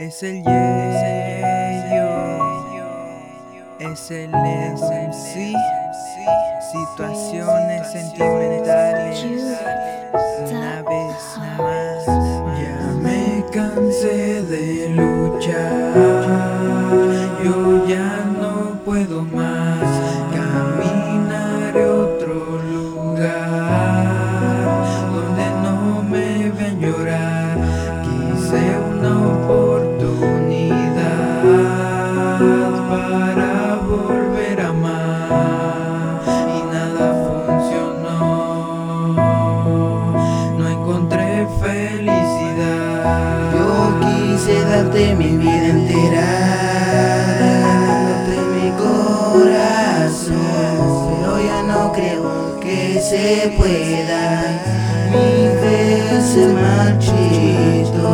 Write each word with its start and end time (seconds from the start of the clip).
Es 0.00 0.22
el 0.22 0.42
Yeyo, 0.42 0.48
es 3.80 4.10
el 4.10 4.30
MC, 4.30 5.54
situaciones 6.72 7.92
sentimentales. 7.92 9.22
Una 10.48 10.80
vez 10.80 11.36
más, 11.58 11.89
darte 44.82 45.14
mi 45.14 45.36
vida 45.36 45.66
entera, 45.66 46.26
darte 47.40 48.36
mi 48.54 48.70
corazón, 48.84 50.36
pero 51.20 51.32
ya 51.38 51.62
no 51.62 51.92
creo 51.92 52.58
que 52.60 52.98
se 53.00 53.52
pueda. 53.58 54.22
Mi 55.10 55.48
fe 55.60 56.22
se 56.22 56.44
marchito, 56.54 58.08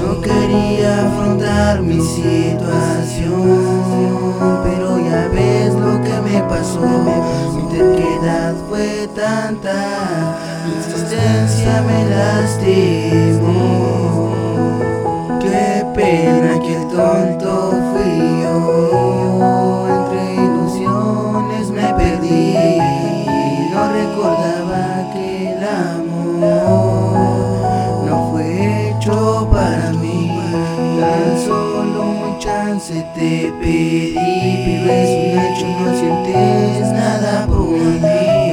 no 0.00 0.10
quería 0.22 0.90
afrontar 1.06 1.82
mi 1.82 2.00
situación, 2.00 3.42
pero 4.64 4.88
ya 5.00 5.28
ves 5.34 5.74
lo 5.74 6.00
que 6.02 6.16
me 6.22 6.40
pasó. 6.44 6.88
Mi 7.56 7.62
terquedad 7.68 8.54
fue 8.70 8.88
tanta, 9.14 9.76
mi 10.64 10.72
existencia 10.78 11.82
me 11.82 11.98
lastimó. 12.08 14.03
Tonto 16.94 17.72
fui 17.92 18.42
yo. 18.42 18.56
Entre 19.96 20.22
ilusiones 20.34 21.70
me 21.70 21.88
perdí. 21.94 22.78
No 23.72 23.80
recordaba 23.92 25.10
que 25.12 25.26
el 25.52 25.64
amor 25.64 26.46
no 28.06 28.30
fue 28.30 28.90
hecho 28.90 29.48
para 29.50 29.90
mí. 29.92 30.30
Tan 31.00 31.38
solo 31.44 32.02
un 32.02 32.38
chance 32.38 32.94
te 33.14 33.52
pedí, 33.60 34.14
pero 34.64 34.92
es 34.92 35.10
un 35.10 35.38
hecho, 35.40 35.66
no 35.80 35.88
sientes 35.98 36.92
nada 36.92 37.46
por 37.46 37.66
mí. 37.66 38.43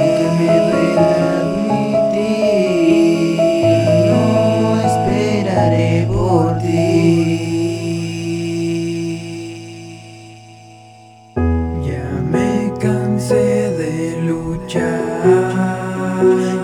Luchar. 14.72 15.00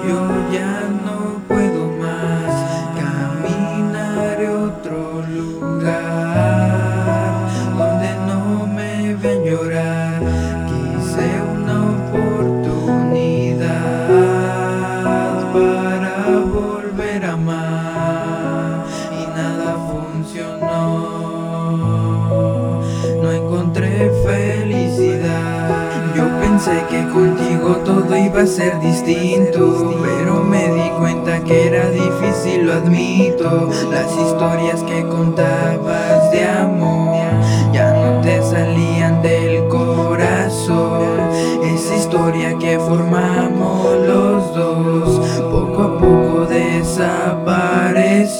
Yo 0.07 0.21
ya 0.53 0.75
no 1.05 1.19
puedo 1.47 1.89
más 1.99 2.51
caminar 2.97 4.39
otro 4.47 5.23
lugar 5.29 6.69
donde 7.77 8.11
no 8.27 8.67
me 8.67 9.15
ven 9.15 9.45
llorar. 9.45 10.23
Quise 10.69 11.27
una 11.55 11.77
oportunidad 11.97 12.93
para 15.53 16.15
volver 16.53 17.21
a 17.25 17.33
amar 17.33 18.85
y 19.13 19.23
nada 19.37 19.71
funcionó. 19.91 20.79
No 23.23 23.29
encontré 23.33 24.11
felicidad. 24.25 24.48
Pensé 26.69 26.87
que 26.91 27.09
contigo 27.09 27.77
todo 27.83 28.15
iba 28.15 28.43
a 28.43 28.47
ser 28.47 28.79
distinto, 28.81 29.97
pero 30.03 30.45
me 30.45 30.69
di 30.69 30.91
cuenta 30.99 31.43
que 31.43 31.69
era 31.69 31.89
difícil, 31.89 32.67
lo 32.67 32.75
admito. 32.75 33.71
Las 33.91 34.13
historias 34.13 34.83
que 34.83 35.03
contabas 35.09 36.31
de 36.31 36.45
amor 36.45 37.17
ya 37.73 37.91
no 37.93 38.21
te 38.21 38.43
salían 38.43 39.23
del 39.23 39.67
corazón. 39.69 41.21
Esa 41.63 41.97
historia 41.97 42.59
que 42.59 42.79
formamos 42.79 43.28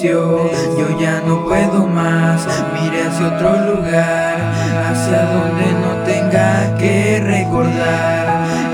Yo 0.01 0.49
ya 0.97 1.21
no 1.27 1.43
puedo 1.43 1.85
más, 1.85 2.47
mire 2.73 3.03
hacia 3.03 3.27
otro 3.27 3.51
lugar, 3.73 4.37
hacia 4.87 5.25
donde 5.25 5.73
no 5.73 6.03
tenga 6.05 6.77
que 6.77 7.19
recordar 7.19 8.68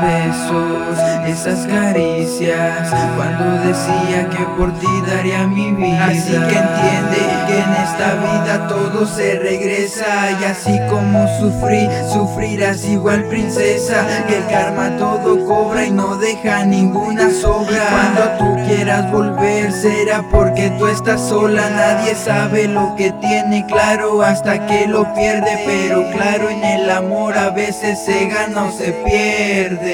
besos, 0.00 0.98
esas 1.26 1.66
caricias, 1.66 2.90
cuando 3.16 3.66
decía 3.66 4.28
que 4.30 4.44
por 4.56 4.72
ti 4.78 4.86
daría 5.06 5.46
mi 5.46 5.72
vida. 5.72 6.06
Así 6.06 6.32
que 6.32 6.36
entiende 6.36 7.18
que 7.46 7.58
en 7.58 7.72
esta 7.82 8.14
vida 8.14 8.68
todo 8.68 9.06
se 9.06 9.38
regresa 9.38 10.30
y 10.40 10.44
así 10.44 10.78
como 10.88 11.26
sufrí, 11.38 11.88
sufrirás 12.12 12.84
igual 12.84 13.24
princesa, 13.24 14.06
que 14.28 14.38
el 14.38 14.46
karma 14.46 14.96
todo 14.98 15.44
cobra 15.46 15.86
y 15.86 15.90
no 15.90 16.16
deja 16.16 16.64
ninguna 16.64 17.30
sobra. 17.30 17.86
Cuando 17.90 18.38
tú 18.38 18.66
quieras 18.66 19.10
volver 19.10 19.72
será 19.72 20.22
porque 20.30 20.70
tú 20.78 20.86
estás 20.86 21.20
sola, 21.20 21.68
nadie 21.70 22.14
sabe 22.14 22.68
lo 22.68 22.94
que 22.96 23.12
tiene 23.20 23.66
claro 23.66 24.22
hasta 24.22 24.66
que 24.66 24.86
lo 24.86 25.12
pierde, 25.14 25.62
pero 25.66 26.04
claro 26.12 26.48
en 26.48 26.64
el 26.64 26.90
amor 26.90 27.36
a 27.36 27.50
veces 27.50 27.98
se 28.04 28.26
gana 28.26 28.64
o 28.64 28.72
se 28.72 28.92
pierde. 28.92 29.85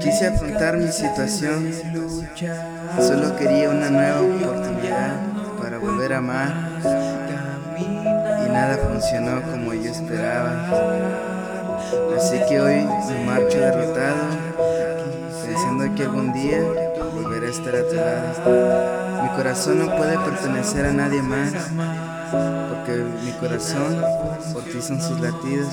Quise 0.00 0.26
afrontar 0.26 0.76
mi 0.76 0.92
situación, 0.92 1.72
solo 3.00 3.34
quería 3.36 3.70
una 3.70 3.88
nueva 3.88 4.20
oportunidad 4.20 5.16
para 5.58 5.78
volver 5.78 6.12
a 6.12 6.18
amar 6.18 6.54
y 8.44 8.50
nada 8.50 8.76
funcionó 8.76 9.40
como 9.50 9.72
yo 9.72 9.90
esperaba. 9.90 10.68
Así 12.14 12.38
que 12.46 12.60
hoy 12.60 12.86
me 13.08 13.24
marcho 13.24 13.58
derrotado, 13.60 14.26
pensando 15.42 15.94
que 15.94 16.02
algún 16.02 16.34
día 16.34 16.60
volveré 17.14 17.46
a 17.46 17.50
estar 17.50 17.74
a. 17.76 19.22
Mi 19.22 19.28
corazón 19.30 19.78
no 19.78 19.96
puede 19.96 20.18
pertenecer 20.18 20.84
a 20.84 20.92
nadie 20.92 21.22
más, 21.22 21.54
porque 22.30 23.04
mi 23.24 23.32
corazón 23.32 24.02
por 24.52 24.64
ti 24.64 24.80
son 24.80 25.00
sus 25.00 25.20
latidos. 25.20 25.72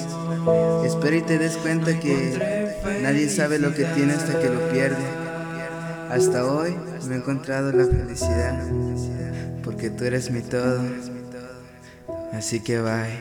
Espero 0.86 1.16
y 1.16 1.22
te 1.22 1.38
des 1.38 1.58
cuenta 1.58 2.00
que 2.00 2.76
nadie 3.02 3.30
sabe 3.30 3.60
lo 3.60 3.74
que 3.74 3.86
tiene 3.86 4.14
hasta 4.14 4.40
que 4.40 4.50
lo 4.50 4.70
pierde. 4.70 5.04
Hasta 6.10 6.46
hoy 6.46 6.76
me 7.08 7.16
he 7.16 7.18
encontrado 7.18 7.72
la 7.72 7.86
felicidad, 7.86 8.64
porque 9.64 9.90
tú 9.90 10.06
eres 10.06 10.32
mi 10.32 10.42
todo. 10.42 10.82
Así 12.32 12.60
que 12.60 12.82
bye. 12.82 13.20